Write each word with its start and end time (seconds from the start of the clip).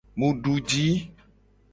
Mu 0.17 0.27
du 0.43 0.53
ji. 0.69 0.85